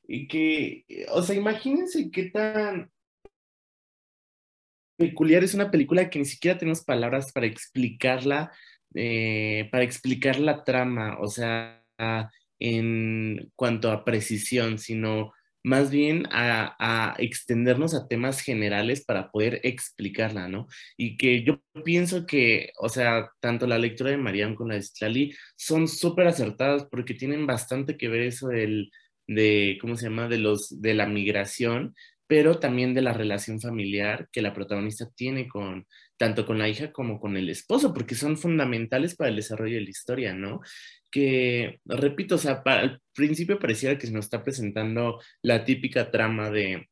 Y 0.08 0.28
que, 0.28 0.86
o 1.10 1.22
sea, 1.24 1.36
imagínense 1.36 2.12
qué 2.12 2.30
tan 2.30 2.92
peculiar 4.98 5.44
es 5.44 5.54
una 5.54 5.72
película 5.72 6.10
que 6.10 6.20
ni 6.20 6.26
siquiera 6.26 6.58
tenemos 6.58 6.84
palabras 6.84 7.32
para 7.32 7.48
explicarla, 7.48 8.52
eh, 8.94 9.68
para 9.72 9.84
explicar 9.84 10.40
la 10.40 10.64
trama, 10.64 11.18
o 11.20 11.28
sea, 11.28 11.84
en 12.60 13.52
cuanto 13.56 13.92
a 13.92 14.06
precisión, 14.06 14.78
sino 14.78 15.34
más 15.66 15.90
bien 15.90 16.28
a, 16.32 17.16
extendernos 17.18 17.96
a 17.96 18.08
temas 18.08 18.42
generales 18.42 19.04
para 19.04 19.32
poder 19.32 19.62
explicarla, 19.64 20.48
¿no? 20.48 20.68
Y 20.96 21.18
que 21.18 21.44
yo 21.44 21.60
pienso 21.84 22.28
que, 22.28 22.72
o 22.78 22.88
sea, 22.88 23.32
tanto 23.40 23.66
la 23.66 23.80
lectura 23.80 24.12
de 24.12 24.18
Mariam 24.18 24.54
como 24.54 24.70
la 24.70 24.76
de 24.76 24.84
Citlali 24.84 25.36
son 25.58 25.88
súper 25.88 26.28
acertadas 26.28 26.86
porque 26.92 27.16
tienen 27.16 27.48
bastante 27.48 27.98
que 27.98 28.10
ver 28.10 28.22
eso 28.22 28.50
del, 28.50 28.92
de, 29.26 29.80
¿cómo 29.82 29.96
se 29.96 30.06
llama?, 30.06 30.28
de 30.28 30.38
los, 30.38 30.82
de 30.82 30.94
la 30.94 31.08
migración, 31.08 31.96
pero 32.28 32.60
también 32.60 32.94
de 32.94 33.02
la 33.02 33.14
relación 33.14 33.60
familiar 33.60 34.30
que 34.32 34.44
la 34.44 34.54
protagonista 34.54 35.10
tiene 35.16 35.48
con, 35.48 35.88
tanto 36.18 36.46
con 36.46 36.58
la 36.58 36.70
hija 36.70 36.92
como 36.92 37.20
con 37.20 37.38
el 37.38 37.50
esposo, 37.50 37.94
porque 37.94 38.16
son 38.16 38.38
fundamentales 38.38 39.16
para 39.16 39.30
el 39.30 39.36
desarrollo 39.36 39.76
de 39.76 39.82
la 39.82 39.90
historia, 39.90 40.34
¿no? 40.34 40.62
que, 41.16 41.80
repito, 41.86 42.36
o 42.36 42.38
sea, 42.38 42.62
al 42.66 43.02
principio 43.14 43.58
pareciera 43.58 43.98
que 43.98 44.06
se 44.06 44.12
nos 44.12 44.26
está 44.26 44.44
presentando 44.44 45.22
la 45.42 45.64
típica 45.64 46.12
trama 46.12 46.50
de, 46.50 46.90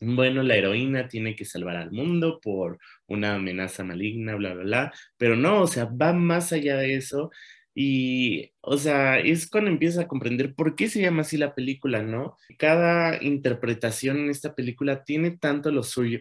bueno, 0.00 0.42
la 0.42 0.56
heroína 0.56 1.08
tiene 1.08 1.34
que 1.34 1.46
salvar 1.46 1.76
al 1.76 1.90
mundo 1.90 2.38
por 2.42 2.78
una 3.06 3.36
amenaza 3.36 3.82
maligna, 3.82 4.34
bla, 4.34 4.52
bla, 4.52 4.64
bla, 4.64 4.92
pero 5.16 5.36
no, 5.36 5.62
o 5.62 5.66
sea, 5.66 5.86
va 5.86 6.12
más 6.12 6.52
allá 6.52 6.76
de 6.76 6.96
eso 6.96 7.30
y, 7.74 8.52
o 8.60 8.76
sea, 8.76 9.18
es 9.18 9.48
cuando 9.48 9.70
empiezas 9.70 10.04
a 10.04 10.08
comprender 10.08 10.54
por 10.54 10.76
qué 10.76 10.88
se 10.88 11.00
llama 11.00 11.22
así 11.22 11.38
la 11.38 11.54
película, 11.54 12.02
¿no? 12.02 12.36
Cada 12.58 13.22
interpretación 13.22 14.18
en 14.18 14.30
esta 14.30 14.54
película 14.54 15.02
tiene 15.04 15.32
tanto 15.38 15.72
lo 15.72 15.82
suyo 15.82 16.20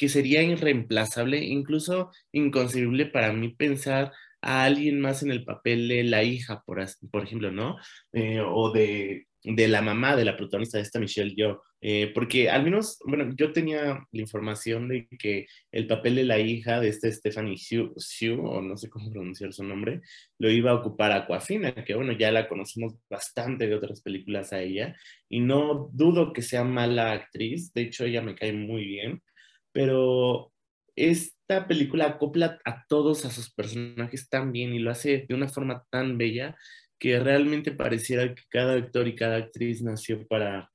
que 0.00 0.08
sería 0.08 0.42
irreemplazable, 0.42 1.44
incluso 1.44 2.10
inconcebible 2.32 3.04
para 3.04 3.34
mí 3.34 3.50
pensar 3.50 4.12
a 4.40 4.64
alguien 4.64 4.98
más 4.98 5.22
en 5.22 5.30
el 5.30 5.44
papel 5.44 5.88
de 5.88 6.04
la 6.04 6.22
hija, 6.24 6.62
por, 6.64 6.82
por 7.10 7.24
ejemplo, 7.24 7.52
¿no? 7.52 7.76
Eh, 8.14 8.40
o 8.40 8.72
de 8.72 9.26
de 9.42 9.68
la 9.68 9.80
mamá 9.80 10.16
de 10.16 10.24
la 10.24 10.36
protagonista 10.36 10.78
de 10.78 10.82
esta 10.82 11.00
Michelle 11.00 11.34
Yeoh, 11.34 11.62
eh, 11.80 12.12
porque 12.14 12.50
al 12.50 12.62
menos, 12.62 12.98
bueno, 13.06 13.32
yo 13.36 13.52
tenía 13.52 14.06
la 14.12 14.20
información 14.20 14.88
de 14.88 15.08
que 15.18 15.46
el 15.72 15.86
papel 15.86 16.16
de 16.16 16.24
la 16.24 16.38
hija 16.38 16.78
de 16.78 16.88
este 16.88 17.10
Stephanie 17.10 17.56
Xu, 17.56 17.94
o 18.42 18.60
no 18.60 18.76
sé 18.76 18.90
cómo 18.90 19.10
pronunciar 19.10 19.52
su 19.54 19.64
nombre, 19.64 20.02
lo 20.38 20.50
iba 20.50 20.72
a 20.72 20.74
ocupar 20.74 21.12
Aquafina, 21.12 21.72
que 21.72 21.94
bueno, 21.94 22.12
ya 22.12 22.30
la 22.30 22.48
conocemos 22.48 22.94
bastante 23.08 23.66
de 23.66 23.74
otras 23.74 24.02
películas 24.02 24.52
a 24.52 24.60
ella, 24.60 24.94
y 25.28 25.40
no 25.40 25.88
dudo 25.92 26.34
que 26.34 26.42
sea 26.42 26.64
mala 26.64 27.12
actriz, 27.12 27.72
de 27.72 27.82
hecho 27.82 28.04
ella 28.04 28.20
me 28.20 28.34
cae 28.34 28.52
muy 28.52 28.84
bien, 28.84 29.22
pero 29.72 30.52
esta 30.96 31.66
película 31.66 32.06
acopla 32.06 32.58
a 32.64 32.84
todos 32.86 33.24
a 33.24 33.30
sus 33.30 33.52
personajes 33.52 34.28
tan 34.28 34.52
bien 34.52 34.74
y 34.74 34.78
lo 34.78 34.90
hace 34.90 35.26
de 35.28 35.34
una 35.34 35.48
forma 35.48 35.84
tan 35.90 36.18
bella 36.18 36.56
que 36.98 37.18
realmente 37.18 37.72
pareciera 37.72 38.34
que 38.34 38.42
cada 38.50 38.74
actor 38.74 39.08
y 39.08 39.14
cada 39.14 39.36
actriz 39.36 39.82
nació 39.82 40.26
para, 40.26 40.70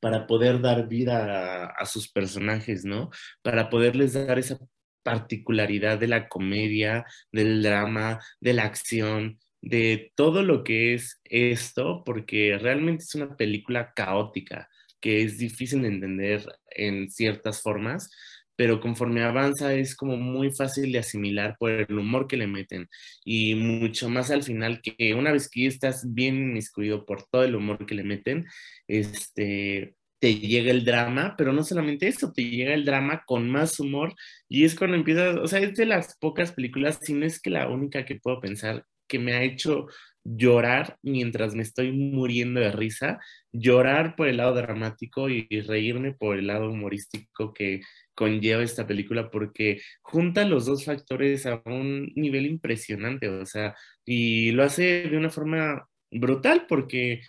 para 0.00 0.26
poder 0.26 0.60
dar 0.60 0.88
vida 0.88 1.66
a, 1.66 1.86
sus 1.86 2.10
personajes, 2.10 2.84
¿no? 2.84 3.10
Para 3.42 3.68
poderles 3.70 4.12
dar 4.12 4.38
esa 4.38 4.58
particularidad 5.02 5.98
de 5.98 6.06
la 6.06 6.28
comedia, 6.28 7.04
del 7.32 7.62
drama, 7.62 8.20
de 8.40 8.52
la 8.52 8.64
acción, 8.64 9.40
de 9.60 10.12
todo 10.14 10.42
lo 10.42 10.62
que 10.62 10.94
es 10.94 11.20
esto, 11.24 12.04
porque 12.04 12.56
realmente 12.60 13.02
es 13.02 13.14
una 13.16 13.36
película 13.36 13.92
caótica 13.94 14.68
que 15.00 15.22
es 15.22 15.38
difícil 15.38 15.82
de 15.82 15.88
entender 15.88 16.44
en 16.70 17.10
ciertas 17.10 17.62
formas, 17.62 18.10
pero 18.56 18.78
conforme 18.80 19.22
avanza 19.22 19.72
es 19.72 19.96
como 19.96 20.18
muy 20.18 20.50
fácil 20.52 20.92
de 20.92 20.98
asimilar 20.98 21.56
por 21.58 21.70
el 21.70 21.98
humor 21.98 22.26
que 22.26 22.36
le 22.36 22.46
meten 22.46 22.88
y 23.24 23.54
mucho 23.54 24.10
más 24.10 24.30
al 24.30 24.42
final 24.42 24.82
que 24.82 25.14
una 25.14 25.32
vez 25.32 25.48
que 25.48 25.66
estás 25.66 26.12
bien 26.12 26.36
inmiscuido 26.36 27.06
por 27.06 27.24
todo 27.24 27.42
el 27.44 27.56
humor 27.56 27.86
que 27.86 27.94
le 27.94 28.04
meten, 28.04 28.46
este, 28.86 29.94
te 30.20 30.34
llega 30.34 30.70
el 30.70 30.84
drama, 30.84 31.34
pero 31.38 31.54
no 31.54 31.64
solamente 31.64 32.06
eso, 32.06 32.32
te 32.32 32.44
llega 32.44 32.74
el 32.74 32.84
drama 32.84 33.22
con 33.26 33.48
más 33.48 33.80
humor 33.80 34.14
y 34.48 34.64
es 34.64 34.74
cuando 34.74 34.96
empiezas, 34.96 35.36
o 35.38 35.46
sea, 35.46 35.60
es 35.60 35.74
de 35.74 35.86
las 35.86 36.18
pocas 36.18 36.52
películas, 36.52 36.98
si 37.00 37.14
no 37.14 37.24
es 37.24 37.40
que 37.40 37.48
la 37.48 37.68
única 37.68 38.04
que 38.04 38.16
puedo 38.16 38.40
pensar 38.40 38.84
que 39.08 39.18
me 39.18 39.32
ha 39.32 39.42
hecho 39.42 39.86
llorar 40.24 40.98
mientras 41.02 41.54
me 41.54 41.62
estoy 41.62 41.92
muriendo 41.92 42.60
de 42.60 42.72
risa, 42.72 43.18
llorar 43.52 44.16
por 44.16 44.28
el 44.28 44.38
lado 44.38 44.54
dramático 44.54 45.28
y, 45.28 45.46
reírme 45.62 46.12
por 46.12 46.38
el 46.38 46.46
lado 46.48 46.70
humorístico 46.70 47.52
que 47.54 47.80
conlleva 48.14 48.62
esta 48.62 48.86
película 48.86 49.30
porque 49.30 49.80
junta 50.02 50.44
los 50.44 50.66
dos 50.66 50.84
factores 50.84 51.46
a 51.46 51.62
un 51.64 52.12
nivel 52.14 52.46
impresionante, 52.46 53.28
o 53.28 53.46
sea, 53.46 53.74
y 54.04 54.52
lo 54.52 54.62
hace 54.64 55.08
de 55.08 55.16
una 55.16 55.30
forma 55.30 55.88
brutal 56.10 56.66
porque 56.68 57.22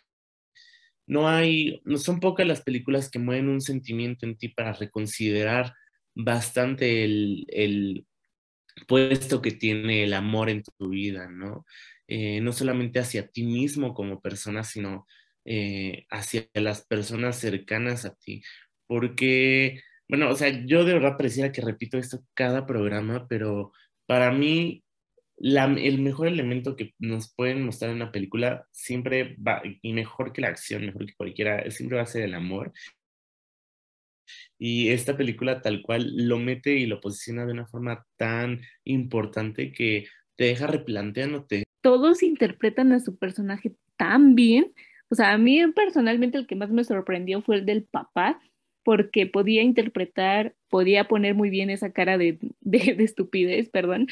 no 1.08 1.28
hay, 1.30 1.82
no 1.86 1.98
son 1.98 2.20
pocas 2.20 2.48
las 2.48 2.62
películas 2.62 3.10
que 3.10 3.20
mueven 3.20 3.50
un 3.50 3.62
sentimiento 3.62 4.26
en 4.26 4.38
ti 4.38 4.50
para 4.50 4.74
reconsiderar 4.74 5.74
bastante 6.16 7.04
el, 7.04 7.46
el 7.50 8.06
puesto 8.88 9.42
que 9.42 9.52
tiene 9.52 10.04
el 10.04 10.14
amor 10.14 10.50
en 10.50 10.64
tu 10.64 10.90
vida, 10.90 11.30
¿no? 11.30 11.66
Eh, 12.08 12.42
no 12.42 12.52
solamente 12.52 13.00
hacia 13.00 13.28
ti 13.28 13.44
mismo 13.44 13.94
como 13.94 14.22
persona, 14.22 14.64
sino 14.64 15.08
eh, 15.46 16.06
hacia 16.10 16.48
las 16.54 16.86
personas 16.86 17.38
cercanas 17.38 18.06
a 18.06 18.16
ti. 18.16 18.44
Porque, 18.88 19.82
bueno, 20.10 20.30
o 20.30 20.36
sea, 20.36 20.50
yo 20.66 20.84
de 20.84 20.94
verdad 20.94 21.18
pareciera 21.18 21.52
que 21.52 21.62
repito 21.62 21.98
esto 21.98 22.24
cada 22.34 22.66
programa, 22.66 23.28
pero 23.28 23.72
para 24.06 24.32
mí 24.32 24.84
el 25.38 26.02
mejor 26.02 26.28
elemento 26.28 26.76
que 26.76 26.94
nos 27.00 27.34
pueden 27.34 27.66
mostrar 27.66 27.92
en 27.92 27.98
una 27.98 28.12
película 28.12 28.68
siempre 28.72 29.36
va, 29.38 29.62
y 29.64 29.94
mejor 29.94 30.34
que 30.34 30.42
la 30.42 30.50
acción, 30.50 30.86
mejor 30.86 31.06
que 31.06 31.16
cualquiera, 31.16 31.70
siempre 31.72 31.98
va 31.98 32.04
a 32.04 32.08
ser 32.08 32.24
el 32.24 32.36
amor. 32.36 32.74
Y 34.58 34.90
esta 34.90 35.18
película 35.18 35.62
tal 35.62 35.82
cual 35.82 36.12
lo 36.16 36.38
mete 36.40 36.76
y 36.76 36.86
lo 36.86 37.02
posiciona 37.02 37.46
de 37.46 37.54
una 37.54 37.66
forma 37.66 38.06
tan 38.18 38.62
importante 38.84 39.72
que 39.72 40.08
te 40.36 40.46
deja 40.46 40.68
replanteándote 40.68 41.64
todos 41.82 42.24
interpretan 42.24 42.94
a 42.94 43.00
su 43.00 43.18
personaje 43.18 43.74
tan 43.98 44.36
bien. 44.36 44.74
O 45.10 45.16
sea, 45.16 45.34
a 45.34 45.38
mí 45.38 45.60
personalmente 45.76 46.38
el 46.38 46.48
que 46.48 46.56
más 46.56 46.70
me 46.70 46.84
sorprendió 46.84 47.42
fue 47.42 47.58
el 47.58 47.66
del 47.66 47.84
papá, 47.84 48.40
porque 48.84 49.28
podía 49.28 49.62
interpretar, 49.62 50.56
podía 50.70 51.08
poner 51.08 51.36
muy 51.36 51.50
bien 51.50 51.70
esa 51.70 51.92
cara 51.92 52.18
de, 52.18 52.40
de, 52.62 52.96
estupidez, 53.04 53.70
perdón, 53.70 54.08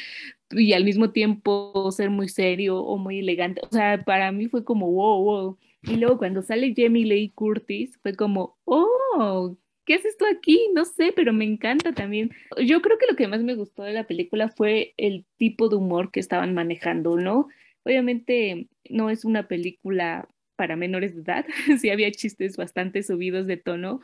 y 0.51 0.73
al 0.73 0.83
mismo 0.83 1.11
tiempo 1.11 1.89
ser 1.91 2.09
muy 2.09 2.29
serio 2.29 2.79
o 2.79 2.97
muy 2.97 3.19
elegante. 3.19 3.61
O 3.63 3.69
sea, 3.71 4.03
para 4.03 4.31
mí 4.31 4.47
fue 4.47 4.63
como, 4.63 4.91
wow, 4.91 5.23
wow. 5.23 5.57
Y 5.83 5.95
luego 5.95 6.17
cuando 6.17 6.41
sale 6.41 6.73
Jamie 6.75 7.05
Lee 7.05 7.31
Curtis, 7.33 7.97
fue 8.03 8.13
como, 8.15 8.57
oh, 8.65 9.55
¿qué 9.85 9.95
haces 9.95 10.17
tú 10.17 10.25
aquí? 10.25 10.59
No 10.73 10.85
sé, 10.85 11.13
pero 11.15 11.33
me 11.33 11.45
encanta 11.45 11.93
también. 11.93 12.31
Yo 12.65 12.81
creo 12.81 12.97
que 12.97 13.07
lo 13.07 13.15
que 13.15 13.27
más 13.27 13.41
me 13.43 13.55
gustó 13.55 13.83
de 13.83 13.93
la 13.93 14.07
película 14.07 14.49
fue 14.49 14.93
el 14.97 15.25
tipo 15.37 15.69
de 15.69 15.77
humor 15.77 16.11
que 16.11 16.19
estaban 16.19 16.53
manejando, 16.53 17.17
¿no? 17.17 17.47
Obviamente 17.83 18.67
no 18.89 19.09
es 19.09 19.25
una 19.25 19.47
película 19.47 20.27
para 20.55 20.75
menores 20.75 21.15
de 21.15 21.21
edad, 21.21 21.45
sí 21.79 21.89
había 21.89 22.11
chistes 22.11 22.57
bastante 22.57 23.01
subidos 23.03 23.47
de 23.47 23.57
tono, 23.57 24.01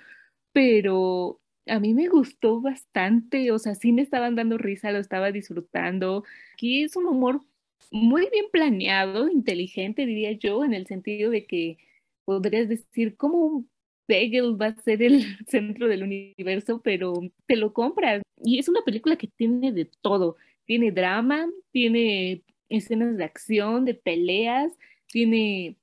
pero 0.53 1.41
a 1.67 1.79
mí 1.79 1.93
me 1.93 2.07
gustó 2.09 2.61
bastante, 2.61 3.51
o 3.51 3.59
sea, 3.59 3.75
sí 3.75 3.91
me 3.91 4.01
estaban 4.01 4.35
dando 4.35 4.57
risa, 4.57 4.91
lo 4.91 4.99
estaba 4.99 5.31
disfrutando. 5.31 6.23
Aquí 6.53 6.83
es 6.83 6.95
un 6.95 7.07
humor 7.07 7.41
muy 7.91 8.29
bien 8.31 8.45
planeado, 8.51 9.29
inteligente, 9.29 10.05
diría 10.05 10.31
yo, 10.33 10.63
en 10.63 10.73
el 10.73 10.87
sentido 10.87 11.31
de 11.31 11.45
que 11.45 11.77
podrías 12.25 12.69
decir, 12.69 13.17
como 13.17 13.65
Bagel 14.07 14.59
va 14.59 14.67
a 14.67 14.81
ser 14.81 15.01
el 15.01 15.21
centro 15.47 15.87
del 15.87 16.03
universo, 16.03 16.81
pero 16.83 17.13
te 17.45 17.55
lo 17.55 17.73
compras. 17.73 18.21
Y 18.43 18.59
es 18.59 18.69
una 18.69 18.81
película 18.83 19.15
que 19.15 19.27
tiene 19.27 19.71
de 19.71 19.89
todo. 20.01 20.37
Tiene 20.65 20.91
drama, 20.91 21.47
tiene 21.71 22.43
escenas 22.69 23.17
de 23.17 23.23
acción, 23.23 23.85
de 23.85 23.93
peleas, 23.93 24.71
tiene 25.07 25.77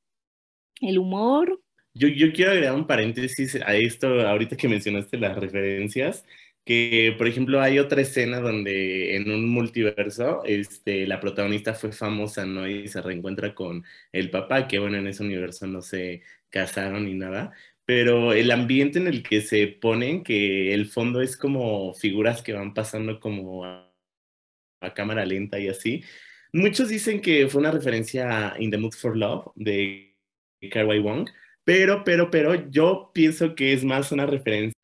el 0.80 0.98
humor. 0.98 1.60
Yo, 1.94 2.08
yo 2.08 2.32
quiero 2.32 2.52
agregar 2.52 2.74
un 2.74 2.86
paréntesis 2.86 3.56
a 3.56 3.74
esto, 3.76 4.26
ahorita 4.26 4.56
que 4.56 4.68
mencionaste 4.68 5.18
las 5.18 5.36
referencias, 5.36 6.24
que 6.64 7.14
por 7.18 7.26
ejemplo 7.26 7.60
hay 7.60 7.78
otra 7.78 8.02
escena 8.02 8.40
donde 8.40 9.16
en 9.16 9.30
un 9.30 9.48
multiverso 9.48 10.42
este, 10.44 11.06
la 11.06 11.20
protagonista 11.20 11.74
fue 11.74 11.92
famosa, 11.92 12.46
¿no? 12.46 12.68
Y 12.68 12.88
se 12.88 13.02
reencuentra 13.02 13.54
con 13.54 13.84
el 14.12 14.30
papá, 14.30 14.68
que 14.68 14.78
bueno, 14.78 14.96
en 14.96 15.06
ese 15.06 15.22
universo 15.22 15.66
no 15.66 15.82
se 15.82 16.22
casaron 16.50 17.06
ni 17.06 17.14
nada, 17.14 17.52
pero 17.84 18.32
el 18.32 18.50
ambiente 18.50 18.98
en 18.98 19.06
el 19.06 19.22
que 19.22 19.40
se 19.40 19.66
ponen, 19.66 20.22
que 20.22 20.74
el 20.74 20.86
fondo 20.86 21.20
es 21.20 21.36
como 21.36 21.94
figuras 21.94 22.42
que 22.42 22.52
van 22.52 22.74
pasando 22.74 23.20
como 23.20 23.64
a, 23.64 23.88
cámara 24.94 25.24
lenta 25.24 25.60
y 25.60 25.68
así. 25.68 26.02
Muchos 26.52 26.88
dicen 26.88 27.20
que 27.20 27.48
fue 27.48 27.60
una 27.60 27.70
referencia 27.70 28.52
a 28.54 28.60
In 28.60 28.70
the 28.70 28.78
Mood 28.78 28.92
for 28.92 29.16
Love 29.16 29.52
de 29.54 30.16
Karwai 30.70 30.98
Wong, 30.98 31.28
pero, 31.64 32.02
pero, 32.04 32.30
pero 32.30 32.68
yo 32.70 33.10
pienso 33.14 33.54
que 33.54 33.72
es 33.72 33.84
más 33.84 34.12
una 34.12 34.26
referencia 34.26 34.78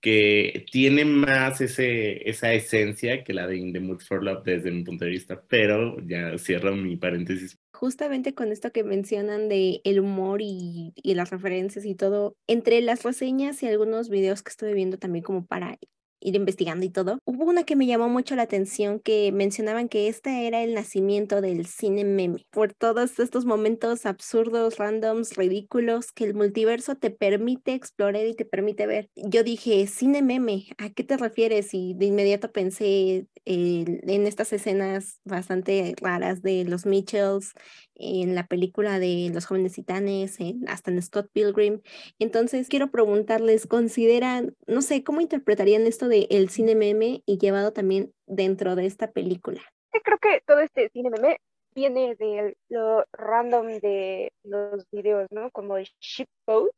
que 0.00 0.66
tiene 0.70 1.04
más 1.04 1.60
ese, 1.60 2.28
esa 2.28 2.52
esencia 2.52 3.22
que 3.22 3.34
la 3.34 3.46
de 3.46 3.56
In 3.56 3.72
the 3.72 3.80
Mood 3.80 4.00
for 4.00 4.22
Love 4.22 4.44
desde 4.44 4.70
mi 4.70 4.82
punto 4.82 5.04
de 5.04 5.10
vista, 5.10 5.42
pero 5.48 5.96
ya 6.06 6.36
cierro 6.38 6.74
mi 6.74 6.96
paréntesis. 6.96 7.58
Justamente 7.72 8.34
con 8.34 8.52
esto 8.52 8.72
que 8.72 8.84
mencionan 8.84 9.48
de 9.48 9.80
el 9.84 10.00
humor 10.00 10.40
y, 10.42 10.92
y, 10.96 11.14
las 11.14 11.30
referencias 11.30 11.84
y 11.84 11.94
todo, 11.94 12.36
entre 12.46 12.80
las 12.80 13.02
reseñas 13.02 13.62
y 13.62 13.66
algunos 13.66 14.08
videos 14.08 14.42
que 14.42 14.50
estuve 14.50 14.74
viendo 14.74 14.98
también 14.98 15.22
como 15.22 15.46
para 15.46 15.78
ir 16.20 16.36
investigando 16.36 16.84
y 16.84 16.90
todo, 16.90 17.18
hubo 17.24 17.44
una 17.44 17.64
que 17.64 17.76
me 17.76 17.86
llamó 17.86 18.08
mucho 18.08 18.36
la 18.36 18.42
atención 18.42 19.00
que 19.00 19.32
mencionaban 19.32 19.88
que 19.88 20.08
este 20.08 20.46
era 20.46 20.62
el 20.62 20.74
nacimiento 20.74 21.40
del 21.40 21.66
cine 21.66 22.04
meme, 22.04 22.46
por 22.50 22.72
todos 22.74 23.18
estos 23.18 23.44
momentos 23.44 24.06
absurdos, 24.06 24.76
randoms, 24.76 25.36
ridículos 25.36 26.12
que 26.12 26.24
el 26.24 26.34
multiverso 26.34 26.94
te 26.94 27.10
permite 27.10 27.74
explorar 27.74 28.26
y 28.26 28.34
te 28.34 28.44
permite 28.44 28.86
ver. 28.86 29.10
Yo 29.16 29.42
dije, 29.42 29.86
cine 29.86 30.22
meme, 30.22 30.66
¿a 30.78 30.90
qué 30.90 31.04
te 31.04 31.16
refieres? 31.16 31.74
Y 31.74 31.94
de 31.94 32.06
inmediato 32.06 32.52
pensé 32.52 33.26
en 33.44 34.26
estas 34.26 34.52
escenas 34.52 35.20
bastante 35.24 35.94
raras 36.00 36.42
de 36.42 36.64
los 36.64 36.86
Mitchells, 36.86 37.52
en 38.00 38.34
la 38.34 38.46
película 38.46 38.98
de 38.98 39.30
Los 39.32 39.46
jóvenes 39.46 39.74
titanes, 39.74 40.38
hasta 40.66 40.90
en 40.90 41.02
Scott 41.02 41.28
Pilgrim. 41.32 41.82
Entonces, 42.18 42.68
quiero 42.68 42.90
preguntarles, 42.90 43.66
¿consideran, 43.66 44.56
no 44.66 44.82
sé, 44.82 45.04
cómo 45.04 45.20
interpretarían 45.20 45.86
esto 45.86 46.08
de 46.08 46.26
el 46.30 46.48
cine 46.48 46.74
meme 46.74 47.22
y 47.26 47.38
llevado 47.38 47.72
también 47.72 48.12
dentro 48.26 48.74
de 48.74 48.86
esta 48.86 49.12
película? 49.12 49.60
Creo 50.02 50.18
que 50.18 50.42
todo 50.46 50.60
este 50.60 50.88
cine 50.90 51.10
meme 51.10 51.38
viene 51.74 52.14
de 52.16 52.56
lo 52.68 53.04
random 53.12 53.78
de 53.80 54.32
los 54.44 54.84
videos, 54.90 55.28
¿no? 55.30 55.50
Como 55.50 55.76
el 55.76 55.88
shitpost. 56.00 56.72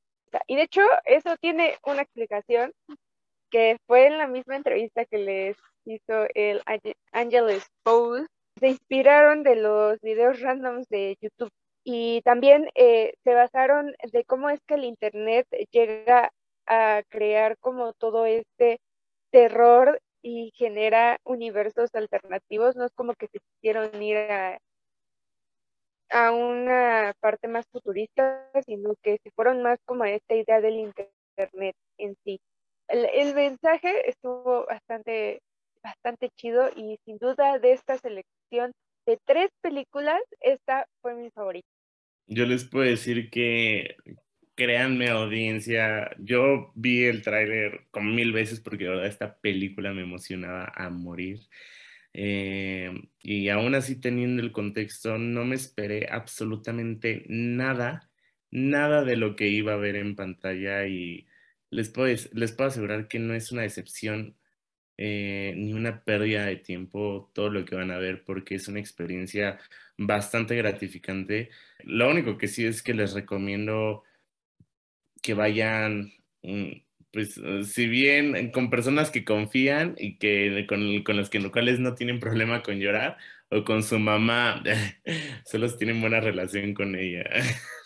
Y 0.47 0.57
de 0.57 0.63
hecho, 0.63 0.83
eso 1.05 1.37
tiene 1.41 1.77
una 1.87 2.03
explicación 2.03 2.73
que 3.51 3.77
fue 3.87 4.07
en 4.07 4.19
la 4.19 4.27
misma 4.27 4.57
entrevista 4.57 5.05
que 5.05 5.19
les 5.19 5.57
hizo 5.85 6.27
el 6.35 6.63
Angelus 7.13 7.67
Pose 7.83 8.27
se 8.59 8.69
inspiraron 8.69 9.43
de 9.43 9.57
los 9.57 10.01
videos 10.01 10.41
randoms 10.41 10.89
de 10.89 11.17
YouTube 11.21 11.51
Y 11.85 12.23
también 12.23 12.69
eh, 12.75 13.15
se 13.25 13.35
basaron 13.35 13.95
de 14.13 14.25
cómo 14.25 14.51
es 14.51 14.61
que 14.67 14.75
el 14.75 14.85
Internet 14.85 15.47
llega 15.73 16.31
a 16.67 17.03
crear 17.09 17.57
como 17.59 17.93
todo 17.95 18.27
este 18.27 18.79
terror 19.33 20.01
y 20.23 20.53
genera 20.57 21.19
universos 21.25 21.91
alternativos. 21.95 22.77
No 22.77 22.85
es 22.87 22.93
como 22.95 23.15
que 23.15 23.29
se 23.29 23.41
quisieron 23.41 24.03
ir 24.03 24.19
a, 24.19 24.59
a 26.11 26.33
una 26.33 27.15
parte 27.21 27.49
más 27.49 27.67
futurista, 27.71 28.51
sino 28.67 28.95
que 29.03 29.19
se 29.23 29.31
fueron 29.33 29.63
más 29.63 29.79
como 29.85 30.05
a 30.05 30.11
esta 30.11 30.35
idea 30.35 30.61
del 30.61 30.77
Internet 30.77 31.77
en 31.99 32.17
sí. 32.25 32.41
El, 32.89 33.07
el 33.07 33.35
mensaje 33.35 34.09
estuvo 34.11 34.67
bastante, 34.67 35.41
bastante 35.83 36.31
chido 36.37 36.71
y 36.77 36.99
sin 37.05 37.19
duda 37.19 37.59
de 37.59 37.73
esta 37.73 37.99
selección 37.99 38.73
de 39.07 39.19
tres 39.25 39.51
películas, 39.61 40.21
esta 40.41 40.87
fue 41.01 41.15
mi 41.15 41.31
favorita. 41.31 41.69
Yo 42.27 42.47
les 42.47 42.65
puedo 42.65 42.85
decir 42.85 43.31
que, 43.31 43.97
créanme 44.55 45.09
audiencia, 45.11 46.11
yo 46.19 46.73
vi 46.75 47.05
el 47.05 47.23
tráiler 47.23 47.87
como 47.91 48.11
mil 48.11 48.33
veces 48.33 48.61
porque 48.61 48.85
de 48.85 48.91
verdad 48.91 49.07
esta 49.07 49.39
película 49.39 49.93
me 49.93 50.03
emocionaba 50.03 50.73
a 50.75 50.89
morir. 50.91 51.41
Eh, 52.15 52.93
y 53.21 53.49
aún 53.49 53.75
así 53.75 54.01
teniendo 54.01 54.43
el 54.43 54.53
contexto, 54.53 55.19
no 55.19 55.45
me 55.45 55.57
esperé 55.57 56.09
absolutamente 56.11 57.25
nada, 57.29 58.11
nada 58.51 59.05
de 59.05 59.17
lo 59.17 59.35
que 59.35 59.49
iba 59.49 59.73
a 59.73 59.79
ver 59.79 59.97
en 59.97 60.15
pantalla 60.15 60.87
y 60.87 61.27
les 61.71 61.89
puedo, 61.89 62.15
les 62.33 62.53
puedo 62.53 62.69
asegurar 62.69 63.09
que 63.09 63.19
no 63.19 63.35
es 63.35 63.51
una 63.51 63.63
decepción 63.63 64.37
eh, 64.99 65.55
ni 65.57 65.73
una 65.73 66.05
pérdida 66.05 66.47
de 66.47 66.57
tiempo 66.57 67.31
todo 67.35 67.51
lo 67.51 67.65
que 67.65 67.75
van 67.75 67.91
a 67.91 67.99
ver 67.99 68.25
porque 68.25 68.57
es 68.57 68.69
una 68.69 68.81
experiencia 68.81 69.59
bastante 69.97 70.57
gratificante. 70.57 71.51
Lo 71.85 72.11
único 72.11 72.39
que 72.39 72.49
sí 72.49 72.65
es 72.67 72.83
que 72.83 72.95
les 72.95 73.13
recomiendo 73.15 74.05
que 75.23 75.35
vayan, 75.35 76.13
mm, 76.43 76.73
pues 77.13 77.41
si 77.65 77.87
bien 77.89 78.51
con 78.53 78.71
personas 78.71 79.11
que 79.11 79.25
confían 79.25 79.95
y 79.99 80.19
que 80.19 80.67
con, 80.69 81.03
con 81.05 81.17
los 81.17 81.31
que 81.31 81.51
cuales 81.51 81.79
no 81.81 81.95
tienen 81.95 82.21
problema 82.21 82.63
con 82.63 82.79
llorar 82.81 83.19
o 83.51 83.65
con 83.65 83.83
su 83.83 83.99
mamá, 83.99 84.63
solo 85.47 85.75
tienen 85.77 86.01
buena 86.01 86.21
relación 86.21 86.75
con 86.75 86.97
ella, 86.97 87.25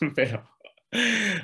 pero 0.15 0.49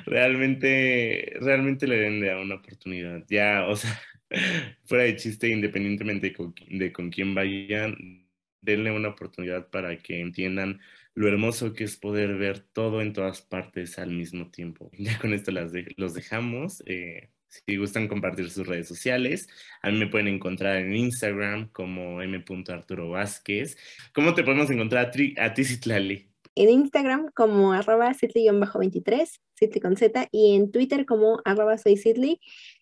realmente, 0.05 1.33
realmente 1.41 1.87
le 1.87 1.97
den 1.97 2.21
de 2.21 2.35
una 2.35 2.55
oportunidad. 2.55 3.23
Ya, 3.29 3.65
o 3.67 3.75
sea, 3.75 3.99
fuera 4.85 5.03
de 5.05 5.15
chiste, 5.15 5.49
independientemente 5.49 6.33
de 6.69 6.91
con, 6.91 7.09
quién 7.09 7.35
vayan, 7.35 8.27
denle 8.61 8.91
una 8.91 9.09
oportunidad 9.09 9.69
para 9.69 9.97
que 9.97 10.19
entiendan 10.19 10.79
lo 11.15 11.27
hermoso 11.27 11.73
que 11.73 11.83
es 11.83 11.95
poder 11.95 12.35
ver 12.35 12.59
todo 12.59 13.01
en 13.01 13.13
todas 13.13 13.41
partes 13.41 13.99
al 13.99 14.11
mismo 14.11 14.49
tiempo. 14.49 14.89
Ya 14.97 15.19
con 15.19 15.33
esto 15.33 15.51
las 15.51 15.71
los 15.97 16.13
dejamos. 16.13 16.83
Eh, 16.85 17.29
si 17.47 17.77
gustan 17.77 18.07
compartir 18.07 18.49
sus 18.49 18.65
redes 18.65 18.87
sociales, 18.87 19.47
a 19.83 19.91
mí 19.91 19.99
me 19.99 20.07
pueden 20.07 20.27
encontrar 20.27 20.77
en 20.77 20.95
Instagram 20.95 21.69
como 21.69 22.21
m.arturo 22.21 23.09
Vázquez. 23.09 23.77
¿Cómo 24.13 24.33
te 24.33 24.43
podemos 24.43 24.71
encontrar 24.71 25.11
a, 25.37 25.53
ti, 25.53 25.63
Citlali? 25.63 26.29
En 26.55 26.69
Instagram 26.69 27.29
como 27.35 27.73
arroba 27.73 28.11
23 28.19 29.41
Citli 29.63 29.81
con 29.81 29.95
Z, 29.95 30.27
y 30.31 30.55
en 30.55 30.71
Twitter 30.71 31.05
como 31.05 31.41
arroba 31.45 31.77
soy 31.77 31.97
Citli. 31.97 32.39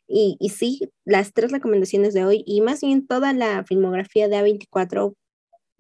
Y, 0.07 0.37
sí, 0.49 0.89
las 1.05 1.31
tres 1.33 1.51
recomendaciones 1.51 2.13
de 2.13 2.25
hoy 2.25 2.43
y 2.45 2.61
más 2.61 2.81
bien 2.81 3.07
toda 3.07 3.31
la 3.31 3.63
filmografía 3.63 4.27
de 4.27 4.35
A24, 4.35 5.15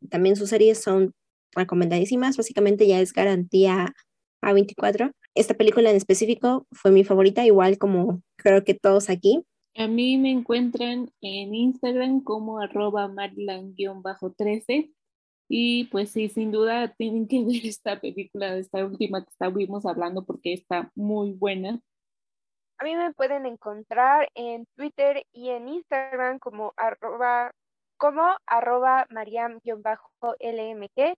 también 0.09 0.35
sus 0.37 0.49
series 0.49 0.81
son 0.81 1.13
recomendadísimas. 1.53 2.37
Básicamente 2.37 2.87
ya 2.87 3.01
es 3.01 3.11
garantía 3.11 3.93
A24. 4.41 5.11
Esta 5.35 5.53
película 5.53 5.89
en 5.89 5.97
específico 5.97 6.65
fue 6.71 6.91
mi 6.91 7.03
favorita, 7.03 7.45
igual 7.45 7.77
como 7.77 8.21
creo 8.37 8.63
que 8.63 8.73
todos 8.73 9.09
aquí. 9.09 9.43
A 9.75 9.87
mí 9.87 10.17
me 10.17 10.31
encuentran 10.31 11.11
en 11.21 11.55
Instagram 11.55 12.21
como 12.23 12.59
arroba 12.59 13.07
marilan-13 13.07 14.91
y 15.53 15.85
pues 15.85 16.11
sí, 16.11 16.29
sin 16.29 16.51
duda 16.51 16.93
tienen 16.97 17.27
que 17.27 17.43
ver 17.43 17.65
esta 17.65 17.99
película, 17.99 18.57
esta 18.57 18.85
última 18.85 19.23
que 19.23 19.29
estuvimos 19.29 19.85
hablando 19.85 20.25
porque 20.25 20.53
está 20.53 20.91
muy 20.95 21.31
buena. 21.33 21.81
A 22.81 22.83
mí 22.83 22.95
me 22.95 23.13
pueden 23.13 23.45
encontrar 23.45 24.27
en 24.33 24.65
Twitter 24.75 25.23
y 25.31 25.49
en 25.49 25.67
Instagram 25.67 26.39
como 26.39 26.73
arroba, 26.75 27.51
como 27.95 28.35
arroba 28.47 29.05
mariam-lmg. 29.11 31.13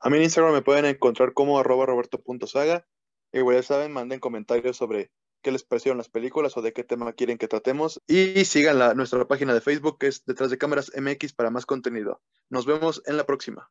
A 0.00 0.10
mí 0.10 0.16
en 0.16 0.22
Instagram 0.24 0.54
me 0.54 0.62
pueden 0.62 0.86
encontrar 0.86 1.34
como 1.34 1.60
arroba 1.60 1.86
roberto.saga. 1.86 2.84
Igual 3.32 3.54
ya 3.54 3.62
saben, 3.62 3.92
manden 3.92 4.18
comentarios 4.18 4.76
sobre 4.76 5.12
qué 5.40 5.52
les 5.52 5.62
parecieron 5.62 5.98
las 5.98 6.08
películas 6.08 6.56
o 6.56 6.62
de 6.62 6.72
qué 6.72 6.82
tema 6.82 7.12
quieren 7.12 7.38
que 7.38 7.46
tratemos. 7.46 8.02
Y 8.08 8.44
sigan 8.44 8.80
la, 8.80 8.94
nuestra 8.94 9.24
página 9.28 9.54
de 9.54 9.60
Facebook 9.60 9.98
que 10.00 10.08
es 10.08 10.24
Detrás 10.24 10.50
de 10.50 10.58
Cámaras 10.58 10.90
MX 11.00 11.32
para 11.32 11.50
más 11.50 11.64
contenido. 11.64 12.20
Nos 12.50 12.66
vemos 12.66 13.04
en 13.06 13.16
la 13.16 13.24
próxima. 13.24 13.70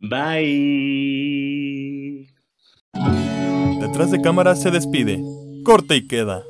Bye. 0.00 2.28
Detrás 3.80 4.10
de 4.10 4.20
cámara 4.20 4.54
se 4.56 4.70
despide. 4.70 5.22
Corte 5.64 5.96
y 5.96 6.06
queda. 6.06 6.44